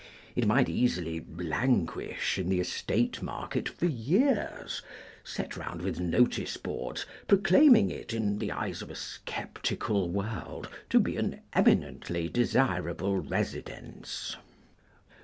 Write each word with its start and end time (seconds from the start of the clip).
It 0.35 0.47
might 0.47 0.67
easily 0.67 1.19
languish 1.37 2.39
in 2.39 2.49
the 2.49 2.59
estate 2.59 3.21
market 3.21 3.69
for 3.69 3.85
years, 3.85 4.81
set 5.23 5.55
round 5.55 5.83
with 5.83 5.99
noticeboards 5.99 7.05
proclaiming 7.27 7.91
it, 7.91 8.11
in 8.11 8.39
the 8.39 8.51
eyes 8.51 8.81
of 8.81 8.89
a 8.89 8.95
sceptical 8.95 10.09
world, 10.09 10.69
to 10.89 10.99
be 10.99 11.17
an 11.17 11.41
eminently 11.53 12.29
desirable 12.29 13.17
residence. 13.19 14.35